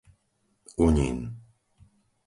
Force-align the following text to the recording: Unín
Unín 0.85 1.15